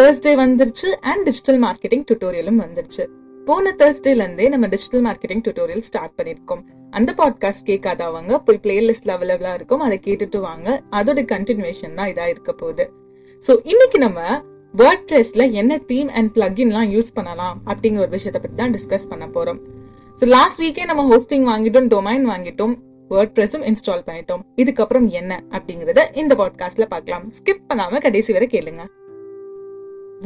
Thursday 0.00 0.32
வந்துருச்சு 0.40 0.88
and 1.10 1.24
digital 1.28 1.58
marketing 1.64 2.04
டுட்டோரியலும் 2.10 2.60
வந்துருச்சு. 2.62 3.02
போன 3.48 3.72
தேர்ஸ்டேல 3.80 4.22
இருந்தே 4.24 4.46
நம்ம 4.48 4.66
டிஜிட்டல் 4.66 5.02
மார்க்கெட்டிங் 5.06 5.42
டுட்டோரியல் 5.46 5.82
ஸ்டார்ட் 5.88 6.14
பண்ணிருக்கோம். 6.18 6.62
அந்த 6.90 7.10
பாட்காஸ்ட் 7.18 7.66
கேட்காதவங்க 7.70 8.38
போய் 8.46 8.60
பிளேலிஸ்ட்ல 8.64 9.14
அவைலபிளா 9.16 9.52
இருக்கும் 9.58 9.82
அதை 9.86 9.96
கேட்டுட்டு 10.06 10.38
வாங்க. 10.46 10.68
அதோட 10.98 11.22
கண்டினியூஷன் 11.32 11.96
தான் 11.98 12.10
இதா 12.12 12.26
இருக்க 12.28 12.52
போகுது. 12.52 12.86
சோ 13.46 13.54
இன்னைக்கு 13.72 13.98
நம்ம 13.98 14.20
வேர்ட் 14.74 15.04
ப்ரெஸ்ல 15.10 15.52
என்ன 15.52 15.78
தீம் 15.90 16.08
அண்ட் 16.08 16.32
பிளக்இன்லாம் 16.36 16.88
யூஸ் 16.96 17.10
பண்ணலாம் 17.18 17.58
அப்படிங்கிற 17.66 18.04
ஒரு 18.06 18.12
விஷயத்தை 18.16 18.40
பத்தி 18.40 18.56
தான் 18.62 18.74
டிஸ்கஸ் 18.76 19.08
பண்ண 19.12 19.26
போறோம். 19.36 19.60
ஸோ 20.22 20.26
லாஸ்ட் 20.36 20.62
வீக்கே 20.64 20.86
நம்ம 20.92 21.04
ஹோஸ்டிங் 21.12 21.46
வாங்கிட்டோம் 21.50 21.90
டொமைன் 21.96 22.26
வாங்கிட்டோம் 22.32 22.74
வேர்ட் 23.10 23.34
ப்ரெஸும் 23.36 23.66
இன்ஸ்டால் 23.72 24.06
பண்ணிட்டோம். 24.08 24.42
இதுக்கப்புறம் 24.62 25.08
என்ன 25.20 25.42
அப்படிங்கறத 25.58 26.00
இந்த 26.22 26.34
பாட்காஸ்ட்ல 26.42 26.88
பார்க்கலாம். 26.94 27.26
ஸ்கிப் 27.40 27.68
பண்ணாம 27.72 28.02
கடைசி 28.08 28.32
வரை 28.38 28.48
கேளுங்க. 28.56 28.82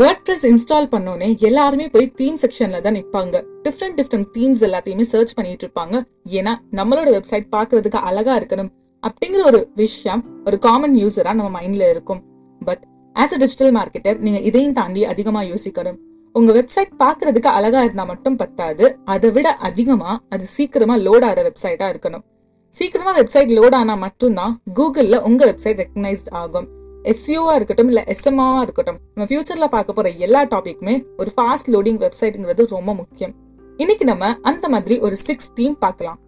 வேர்ட் 0.01 0.23
ப்ரெஸ் 0.27 0.45
இன்ஸ்டால் 0.49 0.89
பண்ணோன்னே 0.93 1.27
எல்லாருமே 1.49 1.89
போய் 1.89 2.07
தீம் 2.21 2.39
செக்ஷன்ல 2.43 2.79
தான் 2.87 2.97
நிப்பாங்க. 2.97 3.35
டிஃப்ரெண்ட் 3.67 3.97
டிஃப்ரெண்ட் 4.01 4.27
தீம்ஸ் 4.37 4.63
எல்லாத்தையுமே 4.69 5.05
சர்ச் 5.11 5.35
பண்ணிட்டு 5.35 5.65
இருப்பாங்க. 5.67 5.97
ஏன்னா 6.39 6.53
நம்மளோட 6.79 7.09
வெப்சைட் 7.17 7.47
பாக்குறதுக்கு 7.57 8.01
அழகா 8.09 8.33
இருக்கணும் 8.41 8.71
அப்படிங்கிற 9.03 9.43
ஒரு 9.51 9.61
விஷயம் 9.83 10.23
ஒரு 10.45 10.59
காமன் 10.59 10.97
யூசரா 11.03 11.35
நம்ம 11.41 11.51
மைண்ட்ல 11.59 11.91
இருக்கும். 11.95 12.21
But 12.61 12.83
as 13.17 13.35
a 13.37 13.41
digital 13.45 13.73
marketer 13.79 14.19
நீங்க 14.19 14.41
இதையும் 14.41 14.77
தாண்டி 14.81 15.05
அதிகமா 15.05 15.43
யோசிக்கணும். 15.53 15.99
உங்க 16.33 16.53
வெப்சைட் 16.53 16.93
பாக்குறதுக்கு 17.03 17.51
அழகா 17.59 17.83
இருந்தா 17.83 18.05
மட்டும் 18.05 18.37
பத்தாது. 18.37 18.87
அதை 19.05 19.31
விட 19.31 19.49
அதிகமா 19.69 20.13
அது 20.29 20.47
சீக்கிரமா 20.47 20.97
லோட் 20.97 21.27
ஆகிற 21.29 21.43
வெப்சைட்டா 21.49 21.89
இருக்கணும். 21.95 22.25
சீக்கிரமா 22.73 23.13
வெப்சைட் 23.19 23.53
லோட் 23.59 23.75
ஆனா 23.75 23.95
மட்டும்தான் 23.95 24.55
கூகுள்ல 24.81 25.19
உங்க 25.31 25.43
வெப்சைட் 25.51 25.81
ரெக்கக்னைஸ்ட் 25.83 26.33
ஆகும். 26.43 26.67
எஸ்யூவாக 27.11 27.57
இருக்கட்டும் 27.59 27.91
இல்ல 27.91 28.01
எஸ்எம்ஆவா 28.13 28.61
இருக்கட்டும் 28.67 28.99
நம்ம 29.15 29.27
ஃபியூச்சர்ல 29.31 29.67
பார்க்க 29.75 29.97
போற 29.97 30.09
எல்லா 30.27 30.41
டாபிக்குமே 30.53 30.95
ஒரு 31.21 31.31
ஃபாஸ்ட் 31.37 31.69
லோடிங் 31.75 31.99
வெப்சைட்ங்கிறது 32.05 32.65
ரொம்ப 32.77 32.91
முக்கியம். 33.01 33.35
இன்னைக்கு 33.83 34.05
நம்ம 34.11 34.25
அந்த 34.51 34.69
மாதிரி 34.75 34.97
ஒரு 35.07 35.17
சிக்ஸ் 35.27 35.51
தீம் 35.59 35.77
பார்க்கலாம். 35.85 36.19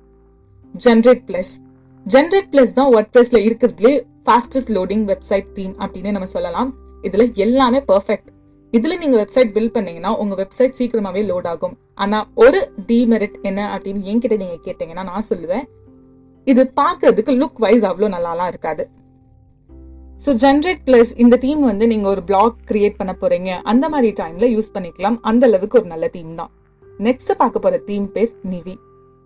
ஜென்ரேட் 0.75 1.23
பிளஸ் 1.29 1.53
ஜென்ரேட் 2.07 2.51
பிளஸ் 2.53 2.75
தான் 2.79 2.91
ஒர்ட் 2.95 3.11
பிளஸ்ல 3.15 3.39
இருக்கிறதுலே 3.47 3.93
ஃபாஸ்டஸ்ட் 4.27 4.73
லோடிங் 4.77 5.05
வெப்சைட் 5.13 5.49
தீம் 5.59 5.75
அப்படின்னு 5.85 6.15
நம்ம 6.17 6.29
சொல்லலாம். 6.35 6.71
இதுல 7.09 7.25
எல்லாமே 7.45 7.81
பெர்ஃபெக்ட் 7.93 8.29
இதுல 8.73 8.95
நீங்க 9.03 9.17
வெப்சைட் 9.23 9.51
பில்ட் 9.57 9.75
பண்ணீங்கன்னா 9.75 10.13
உங்க 10.23 10.35
வெப்சைட் 10.43 10.77
சீக்கிரமாவே 10.79 11.23
லோட் 11.31 11.49
ஆகும். 11.53 11.75
ஆனா 11.95 12.19
ஒரு 12.45 12.61
டிமெரிட் 12.91 13.37
என்ன 13.49 13.61
அப்படின்னு 13.75 14.03
என்கிட்ட 14.13 14.37
நீங்க 14.43 14.57
கேட்டீங்கன்னா 14.67 15.05
நான் 15.11 15.29
சொல்லுவேன் 15.33 15.65
இது 16.47 16.63
பார்க்கறதுக்கு 16.81 17.33
லுக் 17.43 17.61
வைஸ் 17.65 17.85
அவ்வளோ 17.91 18.09
நல்லாலாம் 18.17 18.51
இருக்காது. 18.53 18.85
ஸோ 20.25 20.31
ஜென்ரேட் 20.43 20.83
ப்ளஸ் 20.87 21.11
இந்த 21.23 21.35
தீம் 21.43 21.63
வந்து 21.71 21.87
நீங்கள் 21.91 22.11
ஒரு 22.15 22.23
பிளாக் 22.29 22.57
கிரியேட் 22.69 22.97
பண்ண 23.01 23.13
போறீங்க. 23.23 23.51
அந்த 23.71 23.85
மாதிரி 23.93 24.11
டைம்ல 24.21 24.47
யூஸ் 24.55 24.71
பண்ணிக்கலாம். 24.77 25.17
அந்த 25.31 25.43
அளவுக்கு 25.49 25.79
ஒரு 25.81 25.89
நல்ல 25.93 26.07
தீம் 26.15 26.33
தான். 26.41 26.51
நெக்ஸ்ட் 27.07 27.33
பார்க்க 27.41 27.65
போற 27.65 27.77
தீம் 27.89 28.07
பேர் 28.15 28.33
நிவி. 28.53 28.75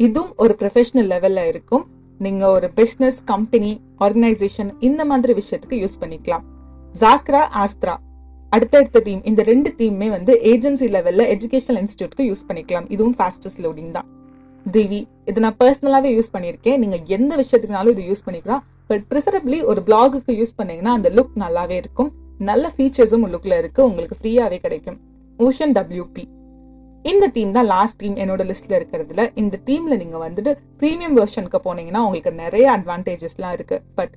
இதுவும் 0.01 0.33
ஒரு 0.43 0.55
ப்ரொஃபஷனல் 0.61 1.09
லெவல்ல 1.13 1.41
இருக்கும். 1.53 1.85
நீங்கள் 2.27 2.53
ஒரு 2.57 2.69
பிஸ்னஸ் 2.79 3.19
கம்பெனி 3.33 3.73
ஆர்கனைசேஷன் 4.07 4.71
இந்த 4.89 5.05
மாதிரி 5.11 5.35
விஷயத்துக்கு 5.41 5.79
யூஸ் 5.83 5.97
பண்ணிக்கலாம். 6.03 6.45
ஜாக்ரா 7.03 7.43
ஆஸ்த்ரா 7.63 7.95
அடுத்தடுத்த 8.55 9.03
தீம் 9.07 9.23
இந்த 9.31 9.41
ரெண்டு 9.51 9.71
தீமுமே 9.79 10.09
வந்து 10.17 10.33
ஏஜென்சி 10.53 10.87
லெவலில் 10.97 11.27
எஜுகேஷனல் 11.35 11.81
இன்ஸ்டியூட்க்கு 11.85 12.25
யூஸ் 12.31 12.45
பண்ணிக்கலாம். 12.49 12.89
இதுவும் 12.95 13.17
ஃபாஸ்டஸ்ட் 13.19 13.61
லோடிங் 13.67 13.93
தான். 13.97 14.09
திவி 14.75 15.01
இது 15.31 15.39
நான் 15.45 15.59
பர்சனலாகவே 15.63 16.11
யூஸ் 16.17 16.33
பண்ணியிருக்கேன். 16.35 16.79
நீங்கள் 16.85 17.05
எந்த 17.19 17.33
விஷயத்துக்குனாலும் 17.43 17.95
இது 17.97 18.05
யூஸ் 18.11 18.27
பண்ணிக்கலாம். 18.27 18.65
பட் 18.91 19.05
ப்ரிஃபரபிளி 19.13 19.61
ஒரு 19.71 19.81
பிளாகுக்கு 19.89 20.35
யூஸ் 20.41 20.59
பண்ணீங்கன்னா 20.59 20.93
அந்த 20.99 21.09
லுக் 21.17 21.35
நல்லாவே 21.45 21.79
இருக்கும். 21.83 22.11
நல்ல 22.49 22.67
ஃபீச்சர்ஸும் 22.75 23.27
லுக்கில் 23.33 23.57
இருக்குது 23.63 23.87
உங்களுக்கு 23.89 24.19
ஃப்ரீயாகவே 24.21 24.59
கிடைக்கும். 24.67 24.99
ஓஷன் 25.39 25.75
டபிள்யூபி 25.79 26.25
இந்த 27.11 27.27
தீம் 27.35 27.53
தான் 27.57 27.69
லாஸ்ட் 27.75 27.99
தீம் 28.01 28.17
என்னோட 28.23 28.43
லிஸ்ட்டில் 28.49 28.75
இருக்கிறதுல. 28.79 29.23
இந்த 29.43 29.61
தீமில் 29.69 29.99
நீங்கள் 30.01 30.23
வந்துட்டு 30.25 30.53
ப்ரீமியம் 30.81 31.15
வெர்ஷனுக்கு 31.19 31.59
போனீங்கன்னா 31.67 32.01
உங்களுக்கு 32.07 32.33
நிறைய 32.43 32.67
அட்வான்டேஜஸ்லாம் 32.77 33.55
இருக்கு. 33.59 33.77
பட் 33.99 34.13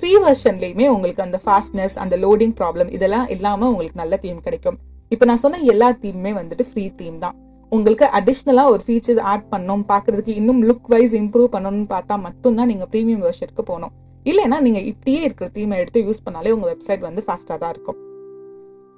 ஃப்ரீ 0.00 0.12
வெர்ஷன்லேயுமே 0.24 0.86
உங்களுக்கு 0.94 1.24
அந்த 1.26 1.38
ஃபாஸ்ட்னஸ் 1.44 1.96
அந்த 2.02 2.16
லோடிங் 2.24 2.54
ப்ராப்ளம் 2.60 2.90
இதெல்லாம் 2.96 3.26
இல்லாமல் 3.36 3.70
உங்களுக்கு 3.72 3.98
நல்ல 4.02 4.16
தீம் 4.24 4.38
கிடைக்கும். 4.46 4.78
இப்போ 5.14 5.24
நான் 5.30 5.42
சொன்ன 5.44 5.62
எல்லா 5.72 5.88
தீமுமே 6.02 6.32
வந்துட்டு 6.40 6.66
ஃப்ரீ 6.68 6.84
தீம் 7.00 7.18
தான். 7.24 7.36
உங்களுக்கு 7.72 8.06
அடிஷ்னலாக 8.18 8.72
ஒரு 8.74 8.82
ஃபீச்சர்ஸ் 8.86 9.22
ஆட் 9.32 9.44
பண்ணோம் 9.54 9.82
பார்க்குறதுக்கு 9.90 10.32
இன்னும் 10.40 10.62
லுக் 10.68 10.88
வைஸ் 10.94 11.16
இம்ப்ரூவ் 11.22 11.50
பண்ணணும்னு 11.56 11.88
பார்த்தா 11.94 12.14
மட்டும்தான் 12.26 12.70
நீங்கள் 12.72 12.90
ப்ரீமியம் 12.92 13.24
வெர்ஷனுக்கு 13.26 13.64
போகணும். 13.70 13.92
இல்லைன்னா 14.26 14.58
நீங்கள் 14.66 14.86
இப்படியே 14.92 15.20
இருக்கிற 15.26 15.48
தீமை 15.56 15.76
எடுத்து 15.82 16.00
யூஸ் 16.06 16.24
பண்ணாலே 16.26 16.52
உங்கள் 16.56 16.70
வெப்சைட் 16.72 17.02
வந்து 17.08 17.22
ஃபாஸ்ட்டாக 17.26 17.58
தான் 17.62 17.72
இருக்கும். 17.74 17.98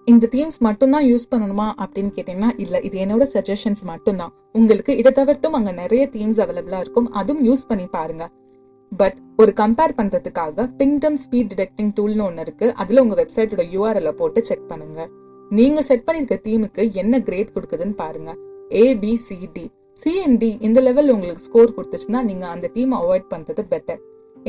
இந்த 0.06 0.28
தீம்ஸ் 0.34 0.58
மட்டும்தான் 0.66 1.04
யூஸ் 1.10 1.26
பண்ணணுமா 1.32 1.66
அப்படின்னு 1.82 2.12
கேட்டீங்கன்னா 2.16 2.52
இல்லை 2.62 2.78
இது 2.86 2.96
என்னோட 3.04 3.24
சஜஷன்ஸ் 3.34 3.82
மட்டும்தான். 3.90 4.32
உங்களுக்கு 4.58 4.92
இதை 5.00 5.10
தவிர்த்தும் 5.18 5.56
அங்கே 5.58 5.72
நிறைய 5.82 6.04
தீம்ஸ் 6.14 6.40
அவைலபிளாக 6.44 6.84
இருக்கும். 6.84 7.08
அதுவும் 7.20 7.44
யூஸ் 7.48 7.68
பண்ணி 7.70 7.86
பாருங்க. 7.96 8.24
பட் 8.92 9.18
ஒரு 9.42 9.52
கம்பேர் 9.60 9.94
பண்ணுறதுக்காக 9.98 10.64
பிங்டம் 10.80 11.18
ஸ்பீட் 11.24 11.50
டிடெக்டிங் 11.52 11.92
டூல்னு 11.98 12.24
ஒன்று 12.28 12.42
இருக்குது 12.46 12.74
அதில் 12.82 13.02
உங்கள் 13.02 13.20
வெப்சைட்டோட 13.20 13.64
யூஆர்எல் 13.74 14.16
போட்டு 14.20 14.40
செக் 14.48 14.66
பண்ணுங்க. 14.72 15.06
நீங்கள் 15.50 15.86
செட் 15.88 16.04
பண்ணியிருக்க 16.08 16.38
தீமுக்கு 16.46 16.82
என்ன 17.02 17.20
கிரேட் 17.28 17.54
கொடுக்குதுன்னு 17.54 17.96
பாருங்க. 18.02 18.32
ஏபிசிடி 18.82 19.64
சிஎன்டி 20.02 20.50
இந்த 20.66 20.78
லெவல் 20.88 21.12
உங்களுக்கு 21.14 21.46
ஸ்கோர் 21.48 21.74
கொடுத்துச்சுன்னா 21.76 22.20
நீங்கள் 22.30 22.52
அந்த 22.54 22.70
தீம் 22.76 22.94
அவாய்ட் 23.00 23.26
பண்ணுறது 23.32 23.62
பெட்டர் 23.72 24.00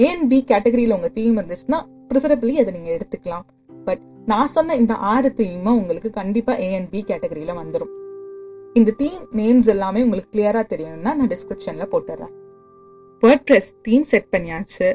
ஏ 0.02 0.06
அண்ட் 0.14 0.28
பி 0.32 0.38
கேட்டகரியில் 0.52 0.96
உங்கள் 0.96 1.14
தீம் 1.18 1.36
இருந்துச்சுன்னா 1.40 1.80
ப்ரிஃபரபிளி 2.10 2.54
அதை 2.62 2.72
நீங்கள் 2.76 2.96
எடுத்துக்கலாம். 2.98 3.46
பட் 3.88 4.04
நான் 4.32 4.52
சொன்ன 4.54 4.76
இந்த 4.82 4.94
ஆறு 5.14 5.30
தீமும் 5.40 5.78
உங்களுக்கு 5.80 6.10
கண்டிப்பாக 6.20 6.64
ஏ 6.66 6.70
அண்ட் 6.78 6.90
பி 6.94 7.00
கேட்டகரியில் 7.10 7.60
வந்துடும் 7.62 7.92
இந்த 8.80 8.94
தீம் 9.02 9.24
நேம்ஸ் 9.40 9.68
எல்லாமே 9.74 10.04
உங்களுக்கு 10.06 10.32
கிளியராக 10.36 10.66
தெரியணும்னா 10.72 11.12
நான் 11.18 11.32
டிஸ்கிரிப்ஷனில் 11.34 11.92
போட்டுறேன். 11.94 12.32
வேர்ட் 13.24 13.44
ப்ரெஸ் 13.50 13.70
தீம் 13.88 14.06
செட் 14.12 14.30
பண்ணியாச்சு. 14.36 14.88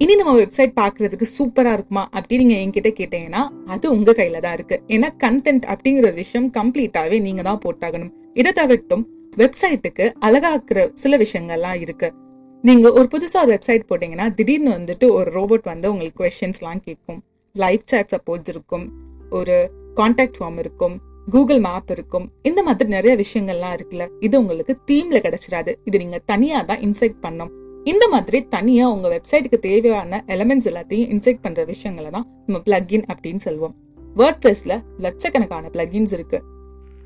இனி 0.00 0.14
நம்ம 0.20 0.32
வெப்சைட் 0.40 0.72
பார்க்கறதுக்கு 0.80 1.26
சூப்பராக 1.36 1.76
இருக்குமா 1.76 2.04
அப்படின்னு 2.18 2.44
நீங்கள் 2.44 2.62
என்கிட்ட 2.64 2.90
கேட்டீங்கன்னா 3.00 3.42
அது 3.74 3.86
உங்கள் 3.96 4.18
கையில் 4.20 4.42
தான் 4.46 4.56
இருக்குது 4.58 4.82
ஏன்னா 4.94 5.08
கண்டென்ட் 5.24 5.64
அப்படிங்கிற 5.72 6.06
ஒரு 6.10 6.18
விஷயம் 6.22 6.48
கம்ப்ளீட்டாகவே 6.58 7.18
நீங்கள் 7.26 7.48
தான் 7.48 7.62
போட்டாகணும். 7.64 8.12
இதை 8.40 8.52
தவிர்த்தும் 8.60 9.04
வெப்சைட்டுக்கு 9.42 10.06
அழகாக்குற 10.26 10.88
சில 11.02 11.16
விஷயங்கள்லாம் 11.24 11.78
இருக்குது 11.86 12.16
நீங்க 12.62 12.92
ஒரு 12.92 13.08
புதுசா 13.12 13.36
ஒரு 13.44 13.58
வெப்சைட் 13.58 13.82
போட்டீங்கன்னா 13.88 14.34
திடீர்னு 14.34 14.70
வந்துட்டு 14.70 15.10
ஒரு 15.10 15.30
ரோபோட் 15.30 15.62
வந்து 15.62 15.90
உங்களுக்கு 15.90 16.24
கொஸ்டின்ஸ்லாம் 16.24 16.80
கேட்கும். 16.80 17.22
லைவ் 17.52 17.80
சேட் 17.84 18.10
சப்போர்ட்ஸ் 18.10 18.48
இருக்கும். 18.48 18.92
ஒரு 19.30 19.70
காண்டாக்ட் 19.94 20.36
ஃபார்ம் 20.40 20.58
இருக்கும். 20.58 21.00
கூகுள் 21.30 21.58
மேப் 21.58 21.90
இருக்கும். 21.90 22.30
இந்த 22.42 22.62
மாதிரி 22.62 22.90
நிறைய 22.90 23.24
விஷயங்கள்லாம் 23.24 23.78
இருக்குல்ல 23.78 24.08
இது 24.20 24.38
உங்களுக்கு 24.40 24.78
தீம்ல 24.86 25.20
கிடைச்சிடாது. 25.26 25.74
இது 25.84 25.98
நீங்க 25.98 26.20
தனியா 26.26 26.62
தான் 26.62 26.78
இன்செக்ட் 26.78 27.20
பண்ணும் 27.20 27.50
இந்த 27.84 28.08
மாதிரி 28.08 28.44
தனியா 28.44 28.90
உங்க 28.90 29.08
வெப்சைட்டுக்கு 29.08 29.58
தேவையான 29.58 30.24
எலமெண்ட்ஸ் 30.26 30.70
எல்லாத்தையும் 30.72 31.10
இன்செக்ட் 31.14 31.42
பண்ற 31.42 31.64
விஷயங்களை 31.64 32.10
தான் 32.10 32.26
நம்ம 32.46 32.62
பிளக்இன் 32.66 33.06
அப்படின்னு 33.12 33.36
சொல்லுவோம். 33.36 33.74
வேர்ட் 34.16 34.40
பிளஸ்ல 34.42 34.82
லட்சக்கணக்கான 34.98 35.70
பிளக்இன்ஸ் 35.72 36.12
இருக்கு. 36.12 36.42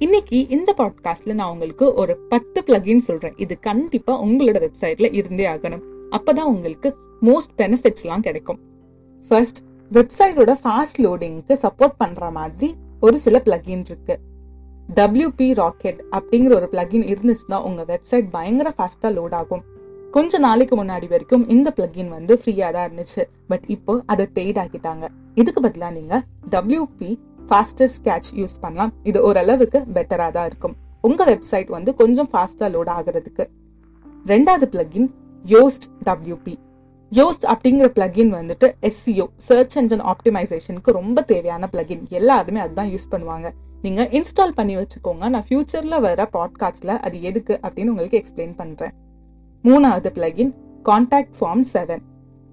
இன்னைக்கு 0.05 0.49
இந்த 0.49 0.75
பாட்காஸ்ட்ல 0.79 1.35
நான் 1.35 1.51
உங்களுக்கு 1.51 1.95
ஒரு 1.95 2.17
பத்து 2.17 2.63
பிளகின் 2.67 2.99
சொல்றேன். 2.99 3.35
இது 3.37 3.59
கண்டிப்பா 3.59 4.23
உங்களோட 4.23 4.59
வெப்சைட்ல 4.65 5.15
இருந்தே 5.15 5.47
ஆகணும். 5.47 5.83
அப்பதான் 6.11 6.41
உங்களுக்கு 6.41 6.97
மோஸ்ட் 7.23 7.55
பெனிஃபிட்ஸ் 7.59 8.03
எல்லாம் 8.03 8.21
கிடைக்கும். 8.21 8.59
ஃபர்ஸ்ட் 9.29 9.59
வெப்சைட்டோட 9.93 10.55
ஃபாஸ்ட் 10.65 10.99
லோடிங்க்கு 10.99 11.57
சப்போர்ட் 11.63 11.93
பண்ற 11.99 12.31
மாதிரி 12.31 12.75
ஒரு 13.01 13.19
சில 13.19 13.43
பிளகின் 13.45 13.85
இருக்கு. 13.85 14.19
டபிள்யூபி 14.95 15.55
ராக்கெட் 15.55 16.05
அப்படிங்கிற 16.11 16.55
ஒரு 16.55 16.69
பிளகின் 16.73 17.07
இருந்துச்சுன்னா 17.13 17.63
உங்க 17.63 17.83
வெப்சைட் 17.83 18.29
பயங்கர 18.31 18.75
ஃபாஸ்டா 18.79 19.05
லோட் 19.05 19.33
ஆகும். 19.33 19.63
கொஞ்ச 20.11 20.39
நாளைக்கு 20.39 20.85
முன்னாடி 20.85 21.09
வரைக்கும் 21.09 21.49
இந்த 21.49 21.73
பிளகின் 21.77 22.09
வந்து 22.09 22.41
ஃப்ரீயா 22.45 22.73
தான் 22.73 22.91
இருந்துச்சு. 22.91 23.23
பட் 23.49 23.65
இப்போ 23.67 24.03
அதை 24.07 24.29
பெய்ட் 24.35 24.65
ஆக்கிட்டாங்க. 24.65 25.09
இதுக்கு 25.35 25.61
பதிலாக 25.61 25.93
நீங்க 25.93 26.23
டபிள்யூபி 26.51 27.19
ஃபாஸ்டஸ்ட் 27.49 28.01
கேட்ச் 28.05 28.31
யூஸ் 28.35 28.57
பண்ணலாம். 28.61 28.93
இது 29.03 29.23
ஓரளவுக்கு 29.23 29.85
பெட்டராக 29.95 30.31
தான் 30.31 30.47
இருக்கும். 30.47 30.77
உங்கள் 31.01 31.39
வெப்சைட் 31.39 31.67
வந்து 31.67 31.95
கொஞ்சம் 31.95 32.29
ஃபாஸ்ட்டாக 32.33 32.75
லோட் 32.77 32.93
ஆகுறதுக்கு. 32.99 33.47
ரெண்டாவது 34.27 34.67
பிளக்இன் 34.75 35.11
யோஸ்ட் 35.47 35.87
டபிள்யூபி 36.05 36.55
யோஸ்ட் 37.11 37.47
அப்படிங்கிற 37.47 37.89
பிளக்இன் 37.97 38.33
வந்துட்டு 38.35 38.73
எஸ்சிஓ 38.83 39.27
சர்ச் 39.37 39.79
என்ஜின் 39.79 40.13
ஆப்டிமைசேஷனுக்கு 40.13 40.93
ரொம்ப 40.93 41.23
தேவையான 41.23 41.69
பிளக்இன் 41.73 42.09
எல்லாருமே 42.09 42.61
அதுதான் 42.61 42.89
யூஸ் 42.89 43.11
பண்ணுவாங்க. 43.11 43.51
நீங்கள் 43.83 44.09
இன்ஸ்டால் 44.09 44.55
பண்ணி 44.55 44.77
வச்சுக்கோங்க. 44.77 45.29
நான் 45.29 45.45
ஃபியூச்சரில் 45.49 46.01
வர 46.01 46.29
பாட்காஸ்ட்டில் 46.33 46.99
அது 46.99 47.23
எதுக்கு 47.23 47.59
அப்படின்னு 47.63 47.87
உங்களுக்கு 47.87 48.23
எக்ஸ்பிளைன் 48.23 48.59
பண்ணுறேன் 48.59 48.91
மூணாவது 49.65 50.09
பிளக்இன் 50.19 50.53
கான்டாக்ட் 50.85 51.35
ஃபார்ம் 51.41 51.65
செவன் 51.73 52.03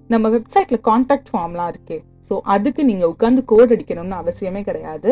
நம்ம 0.08 0.28
வெப்சைட்டில் 0.28 0.80
கான்டாக்ட் 0.84 1.30
ஃபார்ம்லாம் 1.32 1.72
இருக்கே. 1.74 2.02
ஸோ 2.28 2.34
அதுக்கு 2.54 2.82
நீங்கள் 2.90 3.10
உட்காந்து 3.12 3.42
கோட் 3.52 3.72
அடிக்கணும்னு 3.76 4.16
அவசியமே 4.22 4.62
கிடையாது. 4.68 5.10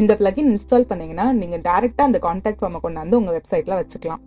இந்த 0.00 0.12
பிளகின் 0.20 0.50
இன்ஸ்டால் 0.52 0.90
பண்ணீங்கன்னா 0.90 1.26
நீங்கள் 1.32 1.64
டேரெக்டாக 1.68 2.08
அந்த 2.10 2.18
காண்டாக்ட் 2.26 2.60
ஃபார்மை 2.60 2.80
கொண்டாந்து 2.84 3.18
உங்கள் 3.20 3.36
வெப்சைட்டில் 3.38 3.78
வச்சுக்கலாம். 3.80 4.22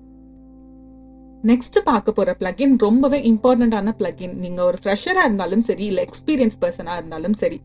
நெக்ஸ்ட் 1.50 1.78
பார்க்க 1.88 2.18
போற 2.18 2.30
பிளகின் 2.42 2.76
ரொம்பவே 2.78 3.20
இம்பார்ட்டண்ட்டான 3.32 3.94
பிளகின் 4.00 4.36
நீங்க 4.44 4.64
ஒரு 4.64 4.78
ஃப்ரெஷரா 4.82 5.24
இருந்தாலும் 5.28 5.62
சரி 5.62 5.86
இல்ல 5.86 6.02
எக்ஸ்பீரியன்ஸ் 6.02 6.60
பர்சனா 6.62 6.94
இருந்தாலும் 7.00 7.34
சரி 7.34 7.60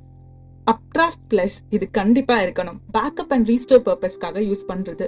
அப்டிராஃப்ட் 0.66 1.24
பிளஸ் 1.30 1.56
இது 1.70 1.90
கண்டிப்பா 1.90 2.36
இருக்கணும். 2.42 2.78
பேக்கப் 2.96 3.32
அண்ட் 3.34 3.48
ரீஸ்டோர் 3.48 3.86
பர்பஸ்க்காக 3.86 4.42
யூஸ் 4.48 4.68
பண்றது. 4.68 5.06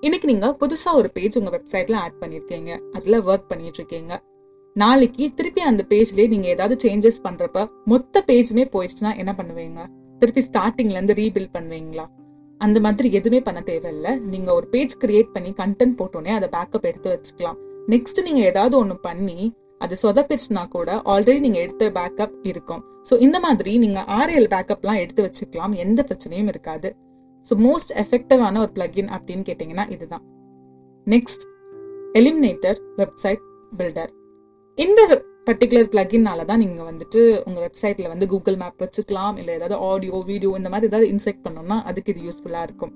இன்னைக்கு 0.00 0.26
நீங்க 0.26 0.48
புதுசா 0.60 0.90
ஒரு 0.94 1.10
பேஜ் 1.10 1.38
உங்க 1.38 1.52
வெப்சைட்ல 1.56 1.96
ஆட் 2.04 2.18
பண்ணிருக்கீங்க. 2.20 2.72
அதுல 2.92 3.18
ஒர்க் 3.18 3.48
பண்ணிட்டு 3.48 3.80
இருக்கீங்க. 3.80 4.14
நாளைக்கு 4.80 5.24
திருப்பி 5.34 5.60
அந்த 5.60 5.82
பேஜ்லயே 5.88 6.28
நீங்க 6.28 6.46
ஏதாவது 6.46 6.74
சேஞ்சஸ் 6.82 7.24
பண்றப்ப 7.24 7.60
மொத்த 7.84 8.22
பேஜுமே 8.26 8.64
போயிடுச்சுன்னா 8.74 9.16
என்ன 9.16 9.32
பண்ணுவீங்க? 9.38 9.80
திருப்பி 10.18 10.42
ஸ்டார்டிங்ல 10.48 10.96
இருந்து 10.98 11.14
ரீபில்ட் 11.14 11.52
பண்ணுவீங்களா? 11.56 12.04
அந்த 12.60 12.80
மாதிரி 12.80 13.08
எதுவுமே 13.12 13.40
பண்ண 13.40 13.60
தேவையில்ல. 13.60 14.08
நீங்க 14.20 14.54
ஒரு 14.54 14.66
பேஜ் 14.68 14.94
கிரியேட் 15.04 15.32
பண்ணி 15.32 15.50
கண்டென்ட் 15.52 15.96
போட்டோன்னே 16.00 16.28
அதை 16.28 16.48
பேக்கப் 16.56 16.86
எடுத்து 16.90 17.08
வச்சுக்கலாம். 17.14 17.58
நெக்ஸ்ட் 17.88 18.20
நீங்க 18.22 18.40
ஏதாவது 18.40 18.76
ஒன்று 18.76 18.96
பண்ணி 19.00 19.38
அது 19.80 19.96
சொதப்பிடுச்சுனா 20.02 20.62
கூட 20.68 20.92
ஆல்ரெடி 21.04 21.40
நீங்க 21.40 21.58
எடுத்த 21.58 21.90
பேக்கப் 21.98 22.36
இருக்கும். 22.42 22.82
ஸோ 23.10 23.20
இந்த 23.20 23.40
மாதிரி 23.40 23.78
நீங்க 23.78 24.00
ஆர்எல் 24.18 24.48
பேக்கப்லாம் 24.54 25.00
எடுத்து 25.02 25.22
வச்சுக்கலாம். 25.22 25.74
எந்த 25.84 26.06
பிரச்சனையும் 26.08 26.46
இருக்காது. 26.46 26.90
ஸோ 27.46 27.54
மோஸ்ட் 27.66 27.94
எஃபெக்டிவான 28.04 28.58
ஒரு 28.58 28.72
பிளக்இன் 28.74 29.12
அப்படின்னு 29.16 29.46
கேட்டிங்கன்னா 29.50 29.90
இதுதான். 29.90 30.24
நெக்ஸ்ட் 31.06 31.46
எலிமினேட்டர் 32.12 32.80
வெப்சைட் 32.96 33.44
பில்டர் 33.76 34.12
இந்த 34.84 35.00
பர்டிகுலர் 35.46 35.88
பிளகின்னால 35.92 36.40
தான் 36.48 36.60
நீங்கள் 36.62 36.86
வந்துட்டு 36.88 37.20
உங்கள் 37.46 37.62
வெப்சைட்டில் 37.64 38.10
வந்து 38.10 38.26
கூகுள் 38.32 38.58
மேப் 38.60 38.82
வச்சுக்கலாம். 38.84 39.36
இல்லை 39.40 39.52
ஏதாவது 39.58 39.76
ஆடியோ 39.88 40.18
வீடியோ 40.28 40.50
இந்த 40.58 40.68
மாதிரி 40.72 40.88
ஏதாவது 40.90 41.06
இன்செக்ட் 41.14 41.42
பண்ணோம்னா 41.46 41.76
அதுக்கு 41.90 42.12
இது 42.14 42.20
யூஸ்ஃபுல்லாக 42.26 42.66
இருக்கும். 42.68 42.92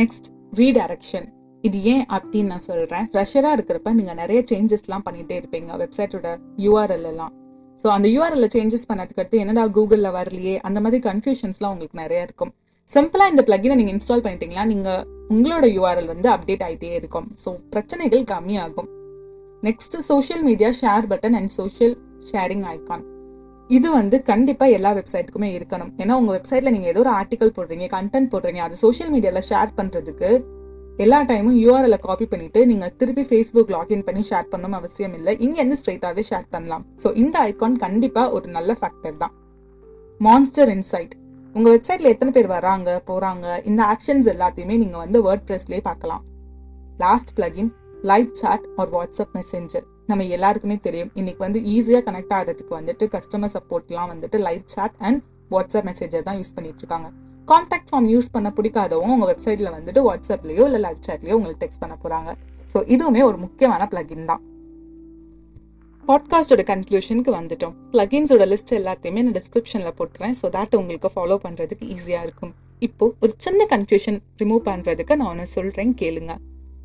நெக்ஸ்ட் 0.00 0.28
ரீடைரக்ஷன் 0.60 1.28
இது 1.64 1.78
ஏன் 1.92 2.04
அப்படின்னு 2.16 2.50
நான் 2.52 2.66
சொல்கிறேன் 2.66 3.06
ஃப்ரெஷராக 3.12 3.56
இருக்கிறப்ப 3.58 3.92
நீங்கள் 3.98 4.18
நிறைய 4.22 4.40
சேஞ்சஸ்லாம் 4.50 5.04
பண்ணிகிட்டே 5.06 5.36
இருப்பீங்க 5.40 5.78
வெப்சைட்டோட 5.82 6.30
யூஆர்எல் 6.64 7.06
எல்லாம் 7.12 7.32
ஸோ 7.82 7.86
அந்த 7.94 8.08
யூஆர்எல்ல 8.14 8.48
சேஞ்சஸ் 8.56 8.88
பண்ணதுக்கு 8.90 9.22
அடுத்து 9.22 9.40
என்னடா 9.44 9.64
கூகுளில் 9.76 10.14
வரலையே? 10.18 10.56
அந்த 10.66 10.78
மாதிரி 10.86 11.00
கன்ஃபியூஷன்ஸ்லாம் 11.08 11.72
உங்களுக்கு 11.74 12.02
நிறைய 12.02 12.26
இருக்கும். 12.26 12.52
சிம்பிளாக 12.88 13.32
இந்த 13.34 13.44
பிளகினை 13.48 13.76
நீங்கள் 13.80 13.96
இன்ஸ்டால் 13.96 14.24
பண்ணிட்டீங்களா 14.26 14.66
நீங்கள் 14.72 15.02
உங்களோட 15.34 15.66
யூஆர்எல் 15.76 16.12
வந்து 16.14 16.28
அப்டேட் 16.34 16.66
ஆகிட்டே 16.66 16.92
இருக்கும். 17.00 17.28
ஸோ 17.44 17.50
பிரச்சனைகள் 17.72 18.24
கம்மியாகும். 18.34 18.90
Next 19.66 19.94
social 20.08 20.42
media 20.46 20.70
share 20.78 21.06
button 21.10 21.36
and 21.38 21.50
social 21.58 21.94
sharing 22.30 22.64
icon 22.72 23.04
இது 23.70 23.88
வந்து 23.98 24.16
கண்டிப்பாக 24.30 24.74
எல்லா 24.76 24.90
வெப்சைட்டுக்குமே 24.96 25.48
இருக்கணும். 25.56 25.92
ஏன்னா 26.02 26.14
உங்கள் 26.20 26.34
வெப்சைட்டில் 26.36 26.72
நீங்கள் 26.74 26.90
ஏதோ 26.92 27.00
ஒரு 27.04 27.12
ஆர்டிகல் 27.18 27.52
போடுறீங்க 27.58 27.86
கண்டென்ட் 27.94 28.30
போடுறீங்க 28.32 28.60
அது 28.66 28.74
சோஷியல் 28.82 29.12
மீடியாவில் 29.14 29.46
ஷேர் 29.50 29.70
பண்ணுறதுக்கு 29.78 30.30
எல்லா 31.04 31.18
டைமும் 31.30 31.56
யூஆர்எல் 31.62 31.98
காப்பி 32.06 32.26
பண்ணிட்டு 32.32 32.60
நீங்கள் 32.70 32.92
திருப்பி 33.00 33.22
ஃபேஸ்புக் 33.30 33.72
லாகின் 33.76 34.04
பண்ணி 34.08 34.24
ஷேர் 34.30 34.50
பண்ணணும் 34.52 34.76
அவசியம் 34.80 35.14
இல்லை. 35.18 35.32
இங்கேருந்து 35.44 35.62
இருந்து 35.62 35.78
ஸ்ட்ரெயிட்டாவே 35.82 36.24
ஷேர் 36.30 36.46
பண்ணலாம். 36.54 36.84
ஸோ 37.04 37.10
இந்த 37.22 37.38
ஐகான் 37.50 37.78
கண்டிப்பாக 37.84 38.34
ஒரு 38.38 38.48
நல்ல 38.56 38.76
ஃபேக்டர் 38.80 39.16
தான். 39.22 39.34
மான்ஸ்டர் 40.20 40.72
இன்சைட் 40.76 41.14
உங்கள் 41.54 41.72
வெப்சைட்டில் 41.76 42.10
எத்தனை 42.12 42.32
பேர் 42.36 42.50
வராங்க 42.56 42.90
போகிறாங்க 43.08 43.46
இந்த 43.70 43.80
ஆக்ஷன்ஸ் 43.94 44.28
எல்லாத்தையுமே 44.34 44.76
நீங்கள் 44.82 45.02
வந்து 45.04 45.20
வேர்ட் 45.28 45.46
ப்ரெஸ்லேயே 45.50 45.84
பார்க்கலாம். 45.88 46.22
Last 47.04 47.32
plugin 47.38 47.72
live 48.10 48.30
chat 48.40 48.64
or 48.80 48.90
WhatsApp 48.94 49.34
messenger 49.36 49.84
நம்ம 50.10 50.24
எல்லாருக்குமே 50.36 50.76
தெரியும். 50.86 51.10
இன்னைக்கு 51.20 51.40
வந்து 51.44 51.60
ஈஸியாக 51.74 52.02
கனெக்ட் 52.08 52.32
ஆகிறதுக்கு 52.38 52.72
வந்துட்டு 52.78 53.04
கஸ்டமர் 53.14 53.52
சப்போர்ட்லாம் 53.54 54.10
வந்துட்டு 54.12 54.38
live 54.46 54.64
chat 54.74 54.96
and 55.08 55.20
WhatsApp 55.54 55.86
messenger 55.90 56.26
தான் 56.26 56.38
யூஸ் 56.40 56.52
பண்ணிட்டு 56.56 56.82
இருக்காங்க. 56.84 57.08
கான்டாக்ட் 57.50 57.90
ஃபார்ம் 57.90 58.08
யூஸ் 58.14 58.28
பண்ண 58.34 58.48
பிடிக்காதவங்க 58.58 59.14
உங்கள் 59.16 59.30
வெப்சைட்ல 59.30 59.70
வந்துட்டு 59.76 60.02
வாட்ஸ்அப்லேயோ 60.08 60.64
இல்லை 60.68 60.80
லைவ் 60.86 61.00
சாட்லேயோ 61.08 61.36
உங்களுக்கு 61.38 61.62
டெக்ஸ்ட் 61.64 61.82
பண்ண 61.84 61.96
போகிறாங்க 62.04 62.30
ஸோ 62.72 62.78
இதுவுமே 62.94 63.22
ஒரு 63.30 63.38
முக்கியமான 63.46 63.82
பிளகின் 63.92 64.28
தான். 64.30 64.42
பாட்காஸ்டோட 66.08 66.62
கன்க்ளூஷனுக்கு 66.70 67.32
வந்துட்டோம். 67.40 67.74
பிளகின்ஸோட 67.92 68.46
லிஸ்ட் 68.52 68.78
எல்லாத்தையுமே 68.80 69.22
நான் 69.26 69.36
டிஸ்கிரிப்ஷனில் 69.40 69.96
போட்டுறேன். 70.00 70.34
ஸோ 70.40 70.48
தட் 70.56 70.74
உங்களுக்கு 70.80 71.10
ஃபாலோ 71.14 71.38
பண்ணுறதுக்கு 71.44 71.86
ஈஸியாக 71.94 72.26
இருக்கும். 72.28 72.52
இப்போ 72.86 73.04
ஒரு 73.24 73.34
சின்ன 73.44 73.66
கன்ஃபியூஷன் 73.74 74.18
ரிமூவ் 74.42 74.62
பண்ணுறதுக்கு 74.70 75.16
நான் 75.20 75.30
ஒன்று 75.34 75.54
சொல்கிறேன் 75.58 75.94
கேளுங்க. 76.02 76.34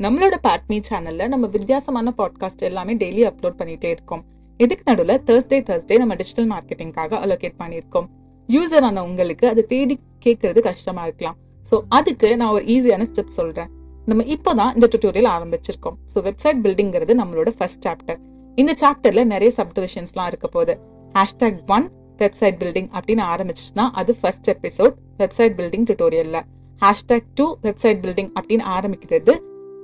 நம்மளோட 0.03 0.35
பேட்மீ 0.43 0.75
சேனல்ல 0.89 1.27
நம்ம 1.27 1.45
வித்தியாசமான 1.47 2.13
பாட்காஸ்ட் 2.17 2.61
எல்லாமே 2.67 2.93
டெய்லி 2.95 3.23
அப்லோட் 3.29 3.57
பண்ணிட்டே 3.61 3.89
இருக்கோம். 3.95 4.21
இதுக்கு 4.57 4.83
நடுவில் 4.85 5.21
தேர்ஸ்டே 5.27 5.57
தேர்ஸ்டே 5.69 5.95
நம்ம 5.97 6.15
டிஜிட்டல் 6.15 6.47
மார்க்கெட்டிங்காக 6.51 7.17
அலோகேட் 7.25 7.57
பண்ணியிருக்கோம். 7.57 8.07
யூசர் 8.49 8.81
ஆன 8.81 9.03
உங்களுக்கு 9.03 9.47
அதை 9.47 9.63
தேடி 9.63 9.99
கேட்கறது 10.25 10.59
கஷ்டமா 10.59 11.03
இருக்கலாம். 11.03 11.37
ஸோ 11.71 11.77
அதுக்கு 11.89 12.37
நான் 12.37 12.49
ஒரு 12.49 12.63
ஈஸியான 12.75 13.07
ஸ்டெப் 13.11 13.35
சொல்றேன். 13.39 13.69
நம்ம 14.05 14.23
இப்போதான் 14.35 14.71
இந்த 14.73 14.89
டுட்டோரியல் 14.93 15.29
ஆரம்பிச்சிருக்கோம். 15.35 15.97
ஸோ 16.13 16.23
வெப்சைட் 16.27 16.63
பில்டிங்கிறது 16.67 17.15
நம்மளோட 17.21 17.51
ஃபர்ஸ்ட் 17.57 17.83
சாப்டர் 17.87 18.19
இந்த 18.55 18.75
சாப்டர்ல 18.83 19.23
நிறைய 19.23 19.51
சப்டிவிஷன்ஸ்லாம் 19.59 20.27
இருக்க 20.27 20.47
போகுது. 20.47 20.75
ஹேஷ்டாக் 21.13 21.61
ஒன் 21.67 21.87
வெப்சைட் 22.17 22.59
பில்டிங் 22.63 22.89
அப்படின்னு 22.97 23.25
ஆரம்பிச்சுன்னா 23.33 23.87
அது 23.91 24.11
ஃபர்ஸ்ட் 24.21 24.49
எபிசோட் 24.55 24.95
வெப்சைட் 25.17 25.55
பில்டிங் 25.59 25.87
டுட்டோரியல்ல 25.91 26.39
ஹேஷ்டாக் 26.81 27.29
டூ 27.33 27.45
வெப்சைட் 27.61 28.01
பில்டிங் 28.05 28.33
அப்படின்னு 28.39 28.65
ஆரம்பிக்கிறது 28.77 29.35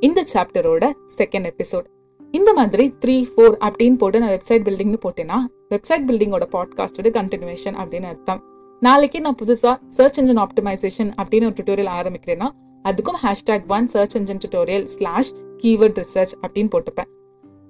இந்த 0.06 0.26
சாப்டரோட 0.34 0.86
செகண்ட் 1.18 1.50
எபிசோட் 1.50 1.86
இந்த 2.32 2.54
மாதிரி 2.54 2.94
த்ரீ 3.06 3.28
ஃபோர் 3.36 3.56
அப்படின்னு 3.66 3.98
போட்டு 3.98 4.20
நான் 4.20 4.30
வெப்சைட் 4.30 4.66
பில்டிங்னு 4.68 5.00
போட்டேன்னா 5.06 5.38
வெப்சைட் 5.70 6.04
பில்டிங்கோட 6.08 6.46
பாட்காஸ்டோட 6.52 7.10
கண்டினியூஷன் 7.18 7.76
அப்படின்னு 7.80 8.04
அர்த்தம். 8.04 8.44
நாளைக்கு 8.80 9.22
நான் 9.22 9.36
புதுசாக 9.42 9.78
சர்ச் 9.88 10.20
இன்ஜின் 10.20 10.46
ஆப்டிமைசேஷன் 10.46 11.12
அப்படின்னு 11.22 11.44
ஒரு 11.44 11.54
டுட்டோரியல் 11.60 11.94
ஆரம்பிக்கிறேன்னா 12.00 12.50
அதுக்கும் 12.84 13.18
hashtag 13.24 13.68
one 13.68 13.88
search 13.88 14.18
engine 14.18 14.40
tutorial 14.48 14.86
slash 14.86 15.34
keyword 15.58 15.98
research 16.00 16.36
அப்படின்னு 16.48 16.70
போட்டுப்பேன். 16.76 17.10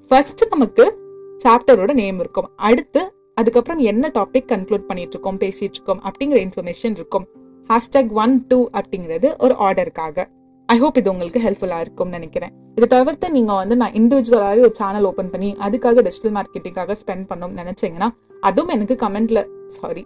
ஃபர்ஸ்ட் 0.08 0.48
நமக்கு 0.50 0.98
சாப்டரோட 1.44 1.94
நேம் 1.94 2.20
இருக்கும். 2.20 2.50
அடுத்து 2.56 3.14
அதுக்கப்புறம் 3.34 3.82
என்ன 3.82 4.12
டாபிக் 4.14 4.48
கன்க்ளூட் 4.52 4.88
பண்ணிட்டு 4.90 5.20
இருக்கோம் 5.20 5.40
பேசிட்டு 5.40 5.74
இருக்கோம் 5.74 6.02
அப்படிங்கிற 6.04 6.40
இன்ஃபர்மேஷன் 6.46 6.92
இருக்கும். 6.92 7.28
ஹேஷ்டாக் 7.68 8.12
ஒன் 8.12 8.46
டூ 8.48 8.70
அப்படிங்கிறது 8.70 9.38
ஒரு 9.38 9.56
ஆர்டருக்காக 9.60 10.34
ஐ 10.70 10.76
ஹோப் 10.82 10.96
இது 11.00 11.10
உங்களுக்கு 11.14 11.40
ஹெல்ப்ஃபுல்லாக 11.46 11.84
இருக்கும்னு 11.86 12.18
நினைக்கிறேன். 12.18 12.54
இதை 12.78 12.88
தவிர்த்து 12.94 13.28
நீங்கள் 13.36 13.60
வந்து 13.62 13.76
நான் 13.82 13.96
இண்டிவிஜுவலாகவே 14.00 14.62
ஒரு 14.68 14.74
சேனல் 14.80 15.08
ஓப்பன் 15.10 15.30
பண்ணி 15.34 15.50
அதுக்காக 15.66 16.02
டிஜிட்டல் 16.08 16.34
மார்க்கெட்டிங்காக 16.38 16.96
ஸ்பெண்ட் 17.02 17.28
பண்ணணும்னு 17.32 17.60
நினச்சிங்கன்னா 17.62 18.10
அதுவும் 18.50 18.74
எனக்கு 18.78 18.96
கமெண்ட்ல 19.04 19.42
சாரி 19.78 20.04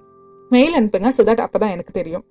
மெயில் 0.51 0.75
அனுப்புங்க 0.79 1.09
ஸோ 1.17 1.23
தட் 1.29 1.45
அப்போ 1.45 1.57
தான் 1.63 1.73
எனக்கு 1.75 1.93
தெரியும். 1.99 2.25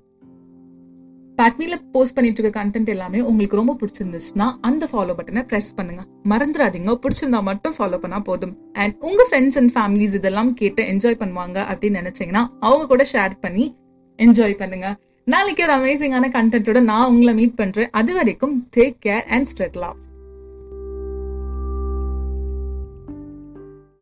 பேக்மீல 1.39 1.75
போஸ்ட் 1.95 2.15
பண்ணிட்டு 2.15 2.41
இருக்க 2.41 2.61
கண்டென்ட் 2.61 2.89
எல்லாமே 2.95 3.19
உங்களுக்கு 3.31 3.59
ரொம்ப 3.61 3.75
பிடிச்சிருந்துச்சுன்னா 3.81 4.47
அந்த 4.69 4.85
ஃபாலோ 4.93 5.13
பட்டனை 5.19 5.43
ப்ரெஸ் 5.51 5.69
பண்ணுங்க. 5.79 6.03
மறந்துடாதீங்க. 6.33 6.95
பிடிச்சிருந்தா 7.05 7.41
மட்டும் 7.51 7.75
ஃபாலோ 7.77 7.99
பண்ணா 8.05 8.19
போதும். 8.31 8.55
அண்ட் 8.83 8.95
உங்க 9.09 9.23
ஃப்ரெண்ட்ஸ் 9.29 9.59
அண்ட் 9.61 9.73
ஃபேமிலிஸ் 9.75 10.17
இதெல்லாம் 10.21 10.51
கேட்டு 10.61 10.85
என்ஜாய் 10.93 11.21
பண்ணுவாங்க 11.23 11.59
அப்படின்னு 11.71 12.01
நினைச்சீங்கன்னா 12.03 12.43
அவங்க 12.67 12.87
கூட 12.93 13.05
ஷேர் 13.13 13.37
பண்ணி 13.45 13.67
என்ஜாய் 14.19 14.57
பண்ணுங்க. 14.63 14.89
நாளைக்கு 15.33 15.63
ஒரு 15.63 15.73
அமேசிங்கான 15.73 16.27
கண்டென்ட்டோட 16.35 16.81
நான் 16.91 17.09
உங்களை 17.09 17.33
மீட் 17.35 17.55
பண்றேன். 17.55 17.91
அது 18.01 18.13
வரைக்கும் 18.15 18.55
take 18.77 18.99
care 19.07 19.25
and 19.37 19.49
spread 19.51 19.79
love 19.83 19.99